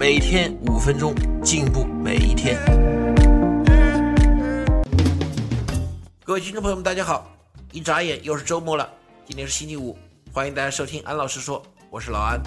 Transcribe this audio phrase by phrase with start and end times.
[0.00, 1.14] 每天五分钟，
[1.44, 2.58] 进步每一天。
[6.24, 7.30] 各位听众朋友们，大家好！
[7.70, 8.90] 一眨眼又是周末了，
[9.26, 9.98] 今天是星期五，
[10.32, 12.40] 欢迎大家收听安老师说，我是老安。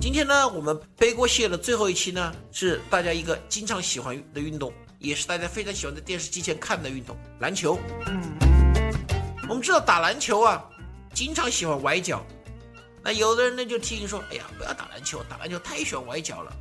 [0.00, 7.78] 今天呢，我们背锅蟹的最后一期呢，是大家一个经常喜欢的运动，也是大家非常喜欢在电视机前看的运动——篮球。
[9.48, 10.64] 我们知道打篮球啊，
[11.14, 12.26] 经常喜欢崴脚。
[13.02, 16.52] 那有的人呢就提醒说：“哎呀，不要打篮球，打篮球太喜欢崴脚了。”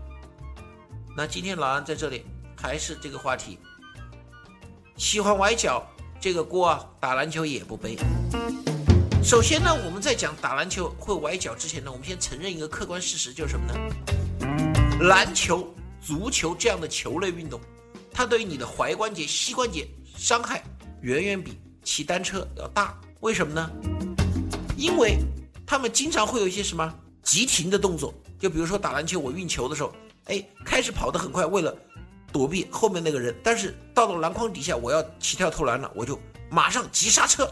[1.18, 2.24] 那今天老安在这里
[2.56, 3.60] 还是这个话题，
[4.96, 5.86] 喜欢崴脚
[6.20, 7.98] 这个锅啊，打篮球也不背。
[9.22, 13.74] 首先呢，我们在讲打篮球会崴脚之前呢，我们先承认一个客观事实，就是什么呢？
[15.02, 17.60] 篮球、足球这样的球类运动，
[18.14, 19.86] 它对于你的踝关节、膝关节
[20.18, 20.64] 伤害
[21.02, 22.98] 远远比骑单车要大。
[23.20, 23.70] 为什么呢？
[24.78, 25.18] 因为
[25.70, 29.94] 他们经常会有一些什么急停的动作，就比如说打篮球，我运球的时候，
[30.26, 31.78] 哎，开始跑得很快，为了
[32.34, 37.48] 躲避后面那个人，但是到了篮筐底下，我要起跳投篮了，我就马上急刹车，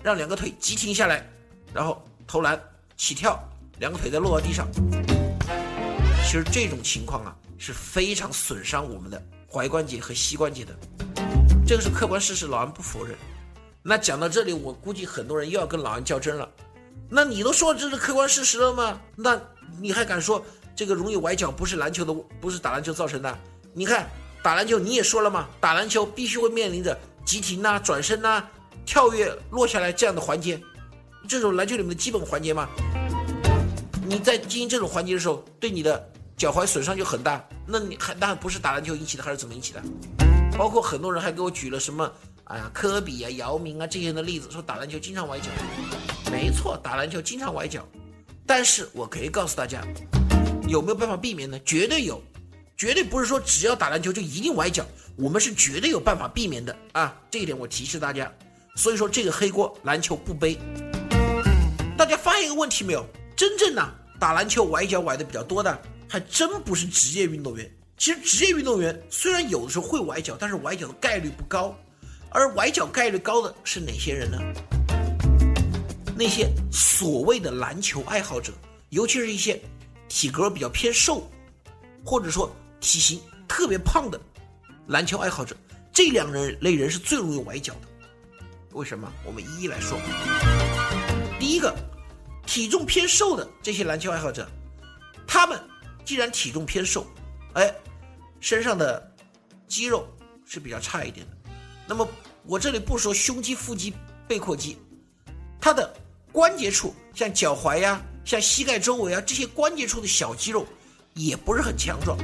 [0.00, 1.28] 让两个腿急停下来，
[1.74, 2.56] 然后投篮
[2.96, 3.36] 起跳，
[3.80, 4.68] 两个腿再落到地上。
[6.24, 9.20] 其实这种情况啊是非常损伤我们的
[9.50, 10.72] 踝关节和膝关节的，
[11.66, 13.18] 这个是客观事实，老安不否认。
[13.82, 16.48] 那讲到这里，我估计很多人又要跟老安较真了。
[17.08, 19.00] 那你都说这是客观事实了吗？
[19.14, 19.40] 那
[19.80, 23.38] 你还敢说这个容易崴脚不是篮球的，不是打篮球造成的？
[23.72, 24.08] 你看
[24.42, 28.42] 打篮球你也说了嘛，打篮球必须会面临着急停呐、转身呐、
[28.84, 30.60] 跳跃落下来这样的环节，
[31.28, 32.68] 这种篮球里面的基本环节嘛。
[34.04, 37.44] 你在进行这种环节的时候，对你的脚踝损伤就很大。
[37.66, 39.82] 那你还那不是打篮球引起的，还是怎么引起的？
[40.56, 42.10] 包括很多人还给我举了什么，
[42.44, 45.48] 哎呀，科比啊、姚明啊这些人的例子，说打篮球经常崴脚。
[46.30, 47.86] 没错，打篮球经常崴脚，
[48.44, 49.82] 但是我可以告诉大家，
[50.68, 51.58] 有没有办法避免呢？
[51.64, 52.22] 绝对有，
[52.76, 54.84] 绝对不是说只要打篮球就一定崴脚，
[55.16, 57.16] 我们是绝对有办法避免的啊！
[57.30, 58.30] 这一点我提示大家。
[58.74, 60.58] 所以说这个黑锅篮球不背。
[61.96, 63.06] 大家发现一个问题没有？
[63.34, 67.70] 真正呢打篮球崴脚崴的比较多的，还真不是职业运动员。
[67.96, 71.74] 其实职业运动员虽然有的时候会崴脚，但是崴脚的概率不高。
[72.30, 74.38] 而崴脚概率高的是哪些人呢？
[76.18, 78.50] 那些所谓的篮球爱好者，
[78.88, 79.60] 尤其是一些
[80.08, 81.30] 体格比较偏瘦，
[82.02, 82.50] 或者说
[82.80, 84.18] 体型特别胖的
[84.86, 85.54] 篮球爱好者，
[85.92, 87.80] 这两人类人是最容易崴脚的。
[88.72, 89.12] 为什么？
[89.26, 89.98] 我们一一来说。
[91.38, 91.76] 第一个，
[92.46, 94.48] 体重偏瘦的这些篮球爱好者，
[95.26, 95.60] 他们
[96.02, 97.06] 既然体重偏瘦，
[97.52, 97.74] 哎，
[98.40, 99.14] 身上的
[99.68, 100.08] 肌肉
[100.46, 101.50] 是比较差一点的。
[101.86, 102.08] 那么
[102.44, 103.92] 我这里不说胸肌、腹肌、
[104.26, 104.78] 背阔肌，
[105.60, 105.94] 他的。
[106.36, 110.66] 关节处像脚踝呀，像膝盖周围啊这些关节处的小肌肉，
[111.14, 112.14] 也不是很强壮。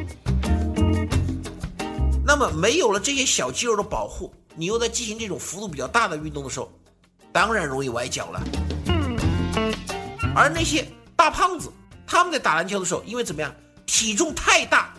[2.22, 6.70] 那么没有了这些小肌肉的保护，你又在进行这种幅度比较大的运动的时候，
[7.32, 8.42] 当然容易崴脚了。
[10.36, 10.86] 而那些
[11.16, 11.72] 大胖子，
[12.06, 13.50] 他们在打篮球的时候，因为怎么样，
[13.86, 14.92] 体重太大，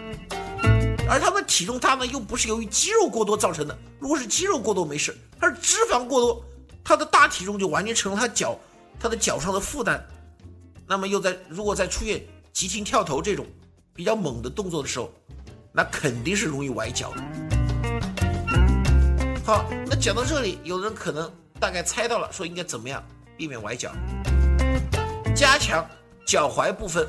[1.07, 3.78] 而他们的体重大呢，又不是由于肌肉过多造成的。
[4.00, 6.44] 如果是肌肉过多没事，他是脂肪过多，
[6.84, 8.57] 他的大体重就完全成了他脚。
[9.00, 10.02] 他的脚上的负担，
[10.88, 13.46] 那么又在如果在出现急停跳投这种
[13.94, 15.12] 比较猛的动作的时候，
[15.72, 17.14] 那肯定是容易崴脚。
[19.44, 23.04] 好，那讲到这里，有的人可能大概猜到了，说应该怎么样
[23.36, 23.92] 避免崴脚？
[25.36, 25.86] 加强
[26.25, 27.08] 脚踝部分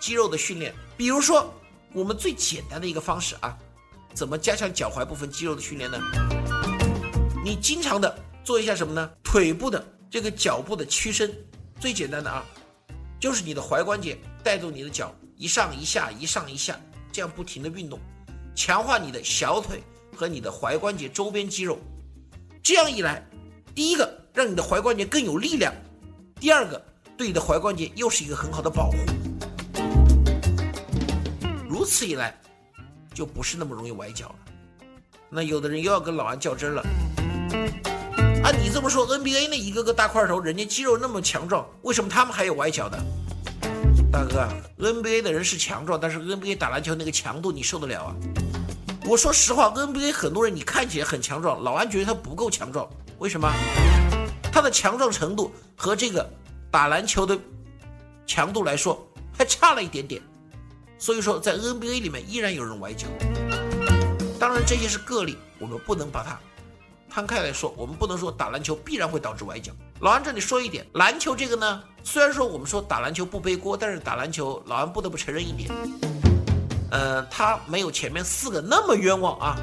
[0.00, 1.52] 肌肉的训练，比如说
[1.92, 3.56] 我们最简单的一个方式啊，
[4.14, 5.98] 怎么加强脚踝部分肌肉的训练呢？
[7.44, 9.10] 你经常的做一下什么呢？
[9.22, 9.84] 腿部的。
[10.16, 11.30] 这个脚部的屈伸，
[11.78, 12.42] 最简单的啊，
[13.20, 16.80] 就是你的踝关节带动你的脚一上一下，一上一下，
[17.12, 18.00] 这样不停的运动，
[18.54, 19.82] 强化你的小腿
[20.16, 21.78] 和你的踝关节周边肌肉。
[22.62, 23.22] 这样一来，
[23.74, 25.70] 第一个让你的踝关节更有力量，
[26.40, 26.82] 第二个
[27.18, 28.96] 对你的踝关节又是一个很好的保护。
[31.68, 32.34] 如此一来，
[33.12, 34.36] 就不是那么容易崴脚了。
[35.28, 36.82] 那有的人又要跟老安较真了。
[38.46, 42.96] 啊，你这么说，NBA 那一个个大块头，人家肌肉那么强壮，为什么他们还有崴脚的？
[44.12, 44.48] 大哥
[44.78, 48.14] ，NBA 的人是强壮，但是 NBA 打篮球那个强度你受得了啊？
[49.04, 52.88] 我说实话，NBA 很多人你看起来很强壮，老安觉得他不够强壮，
[53.18, 53.52] 为什么？
[54.52, 56.24] 他的强壮程度和这个
[56.70, 57.36] 打篮球的
[58.28, 59.04] 强度来说
[59.36, 60.22] 还差了一点点，
[61.00, 63.08] 所以说在 NBA 里面依然有人崴脚。
[64.38, 66.38] 当然这些是个例，我们不能把它
[67.16, 69.72] 摊开来说，我们不能说打篮球必然会导致崴脚。
[70.00, 75.70] 老安这里说一点，篮球这个呢，虽然说我们说打篮球不背锅，但是打篮球老安不得不承认一点。
[76.90, 79.56] 呃，他没有前面四个那么冤枉啊。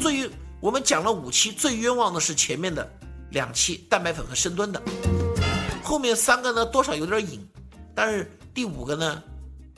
[0.00, 0.30] 最
[0.60, 2.90] 我们讲了五期，最冤枉的是前面的
[3.32, 4.80] 两期蛋白粉和深蹲的，
[5.84, 7.46] 后面三个呢多少有点瘾，
[7.94, 9.22] 但是第五个呢，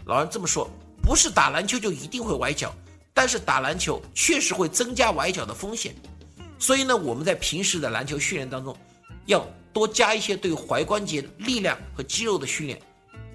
[0.04, 0.70] 老安这么说，
[1.02, 2.72] 不是打篮球就一定会崴脚，
[3.12, 5.92] 但是打篮球确实会增加崴脚的风险。
[6.58, 8.76] 所以呢，我们在平时的篮球训练当中，
[9.26, 12.80] 要多加一些对踝关节力量和肌肉的训练，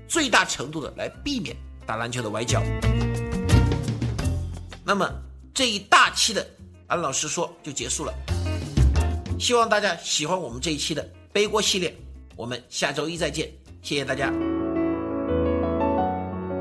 [0.08, 1.56] 最大程度的来避免
[1.86, 2.64] 打篮球的崴脚。
[4.84, 5.08] 那么
[5.54, 6.46] 这一大期的
[6.88, 8.14] 安老师说就结束了，
[9.40, 11.96] 希望大家喜欢我们这一期的背锅系列，
[12.36, 13.52] 我们下周一再见，
[13.84, 14.59] 谢谢大家。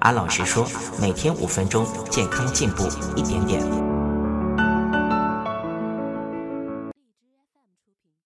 [0.00, 0.66] 安老师说，
[0.98, 3.89] 每天五分钟，健康进步一点点。